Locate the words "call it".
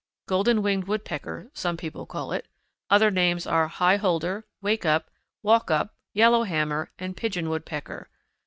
2.07-2.47